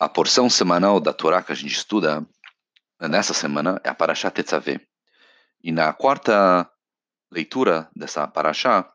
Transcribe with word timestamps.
A 0.00 0.08
porção 0.08 0.48
semanal 0.48 0.98
da 0.98 1.12
Torá 1.12 1.42
que 1.42 1.52
a 1.52 1.54
gente 1.54 1.74
estuda 1.74 2.26
nessa 2.98 3.34
semana 3.34 3.78
é 3.84 3.90
a 3.90 3.94
Parashat 3.94 4.34
Tetzaveh. 4.34 4.80
E 5.62 5.70
na 5.70 5.92
quarta 5.92 6.66
leitura 7.30 7.86
dessa 7.94 8.26
Parashá, 8.26 8.90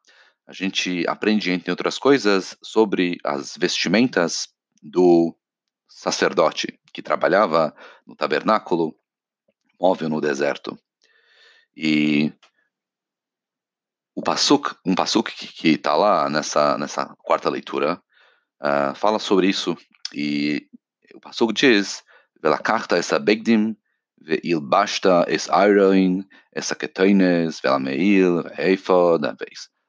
a 0.47 0.51
gente 0.51 1.07
aprende, 1.07 1.51
entre 1.51 1.69
outras 1.69 1.99
coisas, 1.99 2.57
sobre 2.59 3.19
as 3.23 3.55
vestimentas 3.55 4.47
do 4.81 5.37
sacerdote 5.87 6.79
que 6.91 7.03
trabalhava 7.03 7.75
no 8.03 8.15
tabernáculo 8.15 8.97
móvel 9.79 10.09
no 10.09 10.19
deserto. 10.19 10.75
E 11.77 12.33
o 14.15 14.23
Pasuk, 14.23 14.75
um 14.83 14.95
Pasuk 14.95 15.31
que 15.31 15.67
está 15.67 15.95
lá 15.95 16.27
nessa, 16.31 16.79
nessa 16.79 17.15
quarta 17.19 17.47
leitura, 17.47 18.01
uh, 18.59 18.95
fala 18.95 19.19
sobre 19.19 19.47
isso. 19.47 19.77
E 20.11 20.67
o 21.15 21.19
Pasuk 21.19 21.53
diz: 21.53 22.03
Velakachta 22.41 22.97
essa 22.97 23.19
begdim, 23.19 23.75
veilbashta 24.21 25.25
es 25.27 25.47
iron, 25.47 26.25
essa 26.51 26.75
ketoines, 26.75 27.61
velameil, 27.61 28.43
eifod, 28.57 29.25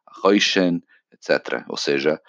achoishen, 0.06 0.82
etc. 1.12 1.64
Ou 1.68 1.76
seja, 1.76 2.20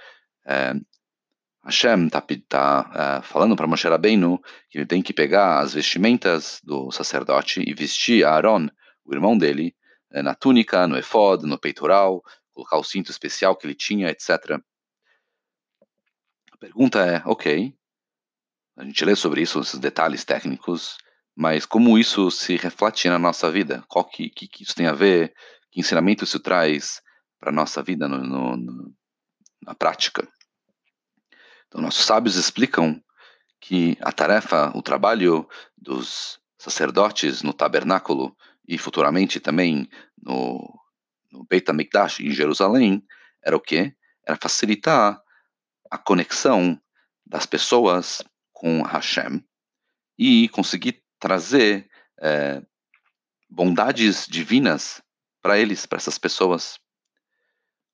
Hashem 1.64 2.08
está 2.08 2.22
tá, 2.48 3.20
uh, 3.20 3.24
falando 3.24 3.56
para 3.56 3.68
Moshe 3.68 3.90
Rabbeinu 3.90 4.40
que 4.70 4.78
ele 4.78 4.86
tem 4.86 5.02
que 5.02 5.14
pegar 5.14 5.60
as 5.60 5.74
vestimentas 5.74 6.62
do 6.64 6.92
sacerdote 6.92 7.62
e 7.62 7.74
vestir 7.74 8.26
Aaron, 8.26 8.70
o 9.04 9.14
irmão 9.14 9.38
dele, 9.38 9.76
na 10.10 10.34
túnica, 10.34 10.88
no 10.88 10.98
efod, 10.98 11.46
no 11.46 11.60
peitoral, 11.60 12.24
colocar 12.54 12.78
o 12.78 12.84
cinto 12.84 13.12
especial 13.12 13.56
que 13.56 13.68
ele 13.68 13.76
tinha, 13.76 14.10
etc. 14.10 14.62
A 16.54 16.58
pergunta 16.58 17.06
é, 17.06 17.22
ok, 17.26 17.77
a 18.78 18.84
gente 18.84 19.04
lê 19.04 19.16
sobre 19.16 19.42
isso, 19.42 19.60
esses 19.60 19.80
detalhes 19.80 20.24
técnicos, 20.24 20.98
mas 21.36 21.66
como 21.66 21.98
isso 21.98 22.30
se 22.30 22.56
reflete 22.56 23.10
na 23.10 23.18
nossa 23.18 23.50
vida? 23.52 23.84
Qual 23.88 24.06
que, 24.06 24.30
que, 24.30 24.48
que 24.48 24.64
isso 24.64 24.76
tem 24.76 24.86
a 24.86 24.94
ver? 24.94 25.34
Que 25.72 25.80
ensinamento 25.80 26.24
isso 26.24 26.40
traz 26.40 27.02
para 27.40 27.50
a 27.50 27.54
nossa 27.54 27.82
vida 27.82 28.08
no, 28.08 28.20
no, 28.20 28.56
no, 28.56 28.94
na 29.64 29.74
prática? 29.74 30.28
Então, 31.68 31.82
nossos 31.82 32.06
sábios 32.06 32.36
explicam 32.36 33.02
que 33.60 33.98
a 34.00 34.12
tarefa, 34.12 34.72
o 34.76 34.82
trabalho 34.82 35.48
dos 35.76 36.40
sacerdotes 36.58 37.42
no 37.42 37.54
tabernáculo 37.54 38.36
e 38.68 38.78
futuramente 38.78 39.40
também 39.40 39.90
no, 40.22 40.80
no 41.32 41.46
Beit 41.46 41.70
HaMikdash 41.70 42.20
em 42.20 42.32
Jerusalém 42.32 43.04
era 43.44 43.58
o 43.58 43.62
quê? 43.62 43.94
Era 44.26 44.38
facilitar 44.40 45.20
a 45.90 45.98
conexão 45.98 46.80
das 47.26 47.46
pessoas 47.46 48.24
com 48.58 48.82
Hashem 48.82 49.44
e 50.18 50.50
conseguir 50.50 51.04
trazer 51.20 51.88
é, 52.20 52.60
bondades 53.48 54.26
divinas 54.28 55.00
para 55.44 55.60
eles, 55.60 55.86
para 55.86 55.98
essas 55.98 56.18
pessoas. 56.18 56.80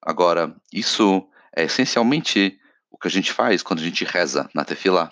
Agora, 0.02 0.56
isso 0.72 1.30
é 1.54 1.64
essencialmente 1.64 2.58
o 2.90 2.98
que 2.98 3.10
a 3.10 3.12
gente 3.12 3.30
faz 3.34 3.62
quando 3.62 3.80
a 3.80 3.84
gente 3.84 4.06
reza 4.06 4.50
na 4.56 4.64
tefila, 4.64 5.12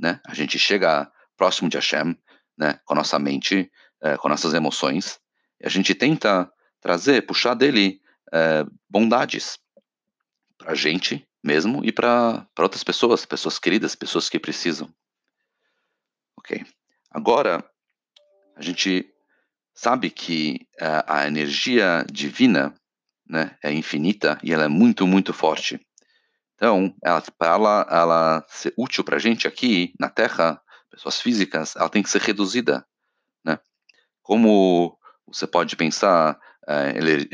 né? 0.00 0.18
A 0.26 0.32
gente 0.32 0.58
chega 0.58 1.12
próximo 1.36 1.68
de 1.68 1.76
Hashem, 1.76 2.16
né? 2.56 2.80
Com 2.86 2.94
a 2.94 2.96
nossa 2.96 3.18
mente, 3.18 3.70
é, 4.02 4.16
com 4.16 4.30
nossas 4.30 4.54
emoções, 4.54 5.20
e 5.60 5.66
a 5.66 5.68
gente 5.68 5.94
tenta 5.94 6.50
trazer, 6.80 7.26
puxar 7.26 7.52
dele 7.52 8.00
é, 8.32 8.64
bondades 8.88 9.58
para 10.56 10.72
a 10.72 10.74
gente 10.74 11.28
mesmo 11.46 11.84
e 11.84 11.92
para 11.92 12.46
outras 12.58 12.82
pessoas, 12.82 13.24
pessoas 13.24 13.58
queridas, 13.58 13.94
pessoas 13.94 14.28
que 14.28 14.38
precisam. 14.38 14.92
Ok. 16.36 16.64
Agora, 17.10 17.64
a 18.56 18.62
gente 18.62 19.08
sabe 19.72 20.10
que 20.10 20.66
uh, 20.80 21.04
a 21.06 21.26
energia 21.26 22.04
divina 22.10 22.74
né, 23.28 23.56
é 23.62 23.72
infinita 23.72 24.38
e 24.42 24.52
ela 24.52 24.64
é 24.64 24.68
muito, 24.68 25.06
muito 25.06 25.32
forte. 25.32 25.80
Então, 26.54 26.94
para 27.38 27.54
ela, 27.54 27.86
ela 27.90 28.46
ser 28.48 28.72
útil 28.78 29.04
para 29.04 29.16
a 29.16 29.18
gente 29.18 29.46
aqui 29.46 29.92
na 30.00 30.08
Terra, 30.08 30.60
pessoas 30.90 31.20
físicas, 31.20 31.76
ela 31.76 31.90
tem 31.90 32.02
que 32.02 32.08
ser 32.08 32.22
reduzida. 32.22 32.86
Né? 33.44 33.58
Como 34.22 34.98
você 35.26 35.46
pode 35.46 35.76
pensar, 35.76 36.38
é, 36.66 36.96
ele, 36.96 37.28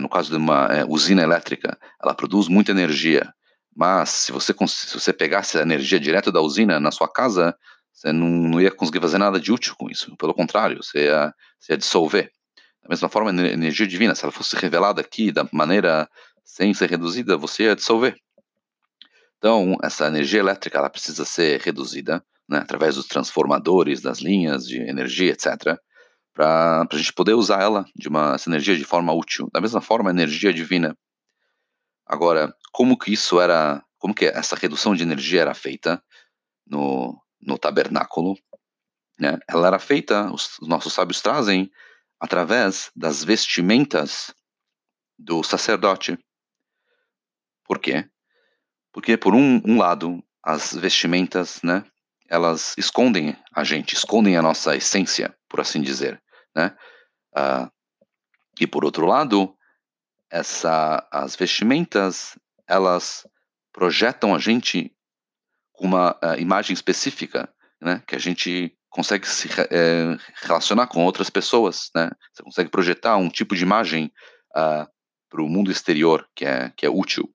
no 0.00 0.08
caso 0.08 0.30
de 0.30 0.36
uma 0.36 0.66
é, 0.66 0.84
usina 0.84 1.22
elétrica, 1.22 1.76
ela 2.00 2.14
produz 2.14 2.46
muita 2.46 2.70
energia, 2.70 3.34
mas 3.74 4.10
se 4.10 4.32
você, 4.32 4.54
se 4.66 4.94
você 4.94 5.12
pegasse 5.12 5.58
a 5.58 5.62
energia 5.62 6.00
direto 6.00 6.32
da 6.32 6.40
usina 6.40 6.80
na 6.80 6.90
sua 6.90 7.08
casa, 7.08 7.56
você 7.92 8.12
não, 8.12 8.28
não 8.28 8.60
ia 8.60 8.70
conseguir 8.70 9.00
fazer 9.00 9.18
nada 9.18 9.38
de 9.38 9.52
útil 9.52 9.74
com 9.76 9.90
isso. 9.90 10.16
Pelo 10.16 10.34
contrário, 10.34 10.82
você 10.82 11.06
ia, 11.06 11.34
você 11.58 11.72
ia 11.72 11.78
dissolver. 11.78 12.30
Da 12.82 12.88
mesma 12.88 13.08
forma, 13.08 13.30
a 13.30 13.48
energia 13.48 13.86
divina, 13.86 14.14
se 14.14 14.24
ela 14.24 14.32
fosse 14.32 14.56
revelada 14.56 15.00
aqui 15.00 15.30
da 15.30 15.46
maneira 15.52 16.08
sem 16.44 16.72
ser 16.74 16.90
reduzida, 16.90 17.36
você 17.36 17.64
ia 17.64 17.76
dissolver. 17.76 18.16
Então, 19.38 19.76
essa 19.82 20.06
energia 20.06 20.40
elétrica 20.40 20.78
ela 20.78 20.90
precisa 20.90 21.24
ser 21.24 21.60
reduzida 21.60 22.22
né, 22.48 22.58
através 22.58 22.96
dos 22.96 23.06
transformadores, 23.06 24.02
das 24.02 24.18
linhas 24.18 24.66
de 24.66 24.78
energia, 24.78 25.32
etc., 25.32 25.78
para 26.34 26.86
a 26.90 26.96
gente 26.96 27.12
poder 27.12 27.34
usar 27.34 27.62
ela 27.62 27.84
de 27.94 28.08
uma 28.08 28.34
essa 28.34 28.48
energia 28.48 28.76
de 28.76 28.84
forma 28.84 29.12
útil. 29.12 29.48
Da 29.52 29.60
mesma 29.60 29.80
forma, 29.80 30.10
a 30.10 30.12
energia 30.12 30.52
divina. 30.52 30.96
Agora, 32.10 32.52
como 32.72 32.98
que 32.98 33.12
isso 33.12 33.40
era, 33.40 33.84
como 33.96 34.12
que 34.12 34.24
essa 34.24 34.56
redução 34.56 34.96
de 34.96 35.04
energia 35.04 35.42
era 35.42 35.54
feita 35.54 36.02
no, 36.66 37.16
no 37.40 37.56
tabernáculo? 37.56 38.36
Né? 39.16 39.38
Ela 39.48 39.68
era 39.68 39.78
feita, 39.78 40.28
os, 40.32 40.58
os 40.58 40.66
nossos 40.66 40.92
sábios 40.92 41.20
trazem, 41.20 41.70
através 42.18 42.90
das 42.96 43.22
vestimentas 43.22 44.34
do 45.16 45.44
sacerdote. 45.44 46.18
Por 47.64 47.78
quê? 47.78 48.10
Porque, 48.92 49.16
por 49.16 49.32
um, 49.32 49.62
um 49.64 49.78
lado, 49.78 50.20
as 50.42 50.74
vestimentas, 50.74 51.62
né, 51.62 51.84
elas 52.28 52.74
escondem 52.76 53.36
a 53.54 53.62
gente, 53.62 53.94
escondem 53.94 54.36
a 54.36 54.42
nossa 54.42 54.74
essência, 54.74 55.32
por 55.48 55.60
assim 55.60 55.80
dizer, 55.80 56.20
né? 56.56 56.76
Uh, 57.36 57.70
e 58.60 58.66
por 58.66 58.84
outro 58.84 59.06
lado, 59.06 59.56
essa, 60.30 61.06
as 61.10 61.34
vestimentas, 61.34 62.38
elas 62.66 63.26
projetam 63.72 64.34
a 64.34 64.38
gente 64.38 64.94
com 65.72 65.86
uma 65.86 66.12
uh, 66.22 66.38
imagem 66.38 66.72
específica, 66.72 67.52
né? 67.80 68.02
Que 68.06 68.14
a 68.14 68.18
gente 68.18 68.76
consegue 68.88 69.26
se 69.26 69.48
é, 69.70 70.16
relacionar 70.42 70.86
com 70.88 71.04
outras 71.04 71.30
pessoas, 71.30 71.90
né? 71.94 72.10
Você 72.32 72.42
consegue 72.42 72.70
projetar 72.70 73.16
um 73.16 73.28
tipo 73.28 73.56
de 73.56 73.62
imagem 73.62 74.12
uh, 74.50 74.88
para 75.28 75.42
o 75.42 75.48
mundo 75.48 75.70
exterior 75.70 76.28
que 76.34 76.44
é, 76.44 76.70
que 76.76 76.84
é 76.84 76.90
útil. 76.90 77.32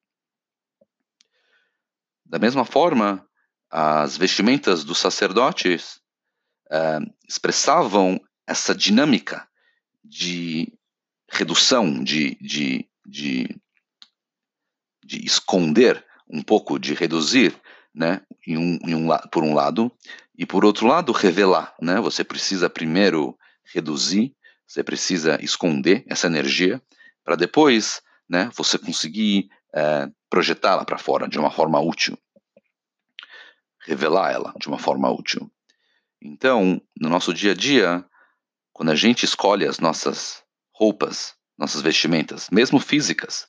Da 2.26 2.40
mesma 2.40 2.66
forma, 2.66 3.26
as 3.70 4.18
vestimentas 4.18 4.84
dos 4.84 4.98
sacerdotes 4.98 6.02
uh, 6.68 7.14
expressavam 7.28 8.20
essa 8.48 8.76
dinâmica 8.76 9.48
de 10.04 10.75
redução, 11.36 12.04
de, 12.04 12.36
de, 12.42 12.88
de, 13.06 13.48
de 15.04 15.26
esconder 15.26 16.04
um 16.30 16.42
pouco, 16.42 16.80
de 16.80 16.94
reduzir, 16.94 17.56
né, 17.94 18.22
em 18.46 18.58
um, 18.58 18.80
em 18.88 18.96
um, 18.96 19.08
por 19.32 19.44
um 19.44 19.54
lado, 19.54 19.92
e 20.38 20.46
por 20.46 20.66
outro 20.66 20.88
lado, 20.88 21.12
revelar. 21.12 21.74
Né? 21.82 22.00
Você 22.02 22.24
precisa 22.24 22.70
primeiro 22.70 23.38
reduzir, 23.74 24.36
você 24.68 24.84
precisa 24.84 25.38
esconder 25.42 26.04
essa 26.08 26.28
energia, 26.28 26.82
para 27.24 27.36
depois 27.36 28.02
né, 28.28 28.50
você 28.56 28.78
conseguir 28.78 29.50
é, 29.74 30.10
projetá-la 30.30 30.84
para 30.84 30.98
fora 30.98 31.28
de 31.28 31.40
uma 31.40 31.52
forma 31.52 31.80
útil 31.80 32.18
revelar 33.86 34.32
ela 34.32 34.54
de 34.60 34.68
uma 34.68 34.80
forma 34.80 35.10
útil. 35.10 35.50
Então, 36.22 36.82
no 37.00 37.08
nosso 37.08 37.34
dia 37.34 37.52
a 37.52 37.56
dia, 37.56 38.04
quando 38.74 38.90
a 38.90 38.96
gente 38.96 39.24
escolhe 39.24 39.66
as 39.66 39.80
nossas 39.80 40.44
roupas, 40.76 41.34
nossas 41.58 41.82
vestimentas, 41.82 42.50
mesmo 42.52 42.80
físicas, 42.80 43.48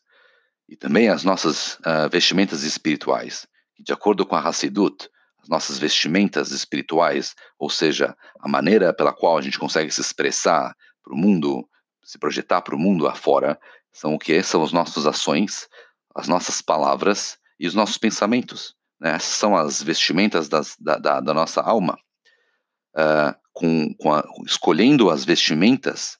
e 0.68 0.76
também 0.76 1.08
as 1.08 1.24
nossas 1.24 1.74
uh, 1.80 2.08
vestimentas 2.10 2.62
espirituais, 2.62 3.46
de 3.78 3.92
acordo 3.92 4.24
com 4.24 4.36
a 4.36 4.40
Hassidut, 4.40 5.08
as 5.42 5.48
nossas 5.48 5.78
vestimentas 5.78 6.52
espirituais, 6.52 7.34
ou 7.58 7.68
seja, 7.68 8.16
a 8.40 8.48
maneira 8.48 8.94
pela 8.94 9.12
qual 9.12 9.36
a 9.36 9.42
gente 9.42 9.58
consegue 9.58 9.90
se 9.90 10.00
expressar 10.00 10.74
para 11.02 11.14
o 11.14 11.16
mundo, 11.16 11.68
se 12.04 12.18
projetar 12.18 12.62
para 12.62 12.76
o 12.76 12.78
mundo 12.78 13.08
afora, 13.08 13.58
são 13.92 14.14
o 14.14 14.18
que? 14.18 14.40
São 14.42 14.62
as 14.62 14.72
nossas 14.72 15.06
ações, 15.06 15.68
as 16.14 16.28
nossas 16.28 16.62
palavras 16.62 17.38
e 17.58 17.66
os 17.66 17.74
nossos 17.74 17.98
pensamentos. 17.98 18.74
Né? 19.00 19.10
Essas 19.10 19.34
são 19.34 19.56
as 19.56 19.82
vestimentas 19.82 20.48
das, 20.48 20.76
da, 20.78 20.96
da, 20.96 21.20
da, 21.20 21.34
nossa 21.34 21.60
alma. 21.60 21.98
Uh, 22.94 23.34
com, 23.52 23.94
com 23.94 24.12
a, 24.12 24.24
escolhendo 24.46 25.10
as 25.10 25.24
vestimentas 25.24 26.18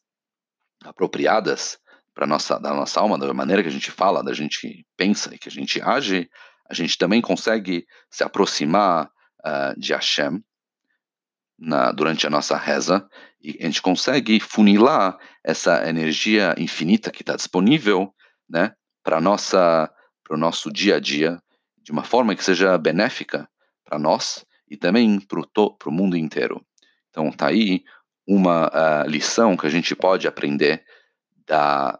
apropriadas 0.86 1.78
para 2.14 2.26
nossa 2.26 2.58
da 2.58 2.72
nossa 2.72 3.00
alma, 3.00 3.18
da 3.18 3.32
maneira 3.34 3.62
que 3.62 3.68
a 3.68 3.72
gente 3.72 3.90
fala, 3.90 4.24
da 4.24 4.32
gente 4.32 4.86
pensa 4.96 5.34
e 5.34 5.38
que 5.38 5.48
a 5.48 5.52
gente 5.52 5.80
age, 5.82 6.30
a 6.68 6.74
gente 6.74 6.96
também 6.96 7.20
consegue 7.20 7.86
se 8.10 8.24
aproximar 8.24 9.10
uh, 9.44 9.78
de 9.78 9.92
Hashem 9.92 10.42
na, 11.58 11.92
durante 11.92 12.26
a 12.26 12.30
nossa 12.30 12.56
reza 12.56 13.06
e 13.40 13.56
a 13.60 13.66
gente 13.66 13.82
consegue 13.82 14.40
funilar 14.40 15.18
essa 15.44 15.88
energia 15.88 16.54
infinita 16.58 17.10
que 17.10 17.22
está 17.22 17.36
disponível, 17.36 18.14
né, 18.48 18.72
para 19.02 19.20
nossa 19.20 19.90
para 20.24 20.34
o 20.34 20.38
nosso 20.38 20.72
dia 20.72 20.96
a 20.96 21.00
dia 21.00 21.40
de 21.82 21.92
uma 21.92 22.02
forma 22.02 22.34
que 22.34 22.42
seja 22.42 22.76
benéfica 22.76 23.48
para 23.84 23.96
nós 23.96 24.44
e 24.68 24.76
também 24.76 25.20
para 25.20 25.88
o 25.88 25.92
mundo 25.92 26.16
inteiro. 26.16 26.60
Então 27.10 27.30
tá 27.30 27.46
aí 27.46 27.84
uma 28.26 28.68
uh, 28.68 29.08
lição 29.08 29.56
que 29.56 29.66
a 29.66 29.70
gente 29.70 29.94
pode 29.94 30.26
aprender 30.26 30.84
da, 31.46 31.98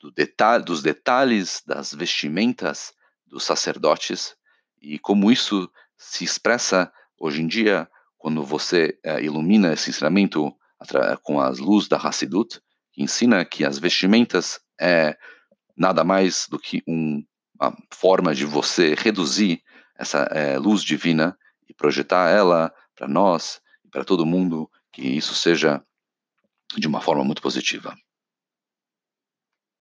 do 0.00 0.10
detalhe, 0.10 0.64
dos 0.64 0.82
detalhes 0.82 1.62
das 1.66 1.94
vestimentas 1.94 2.92
dos 3.26 3.44
sacerdotes 3.44 4.34
e 4.80 4.98
como 4.98 5.30
isso 5.30 5.70
se 5.96 6.24
expressa 6.24 6.92
hoje 7.18 7.42
em 7.42 7.46
dia 7.46 7.88
quando 8.18 8.44
você 8.44 8.98
uh, 9.06 9.18
ilumina 9.20 9.72
esse 9.72 9.90
ensinamento 9.90 10.54
com 11.22 11.40
as 11.40 11.58
luzes 11.58 11.88
da 11.88 11.98
Hassidut, 11.98 12.60
que 12.92 13.02
ensina 13.02 13.44
que 13.44 13.64
as 13.64 13.78
vestimentas 13.78 14.60
é 14.80 15.16
nada 15.76 16.02
mais 16.02 16.46
do 16.48 16.58
que 16.58 16.82
um, 16.86 17.22
uma 17.60 17.76
forma 17.92 18.34
de 18.34 18.44
você 18.44 18.94
reduzir 18.94 19.62
essa 19.98 20.20
é, 20.30 20.58
luz 20.58 20.82
divina 20.82 21.36
e 21.68 21.74
projetar 21.74 22.30
ela 22.30 22.72
para 22.96 23.06
nós 23.06 23.60
e 23.84 23.88
para 23.88 24.04
todo 24.04 24.24
mundo, 24.24 24.70
que 24.92 25.02
isso 25.02 25.34
seja 25.34 25.82
de 26.76 26.86
uma 26.86 27.00
forma 27.00 27.24
muito 27.24 27.42
positiva. 27.42 27.96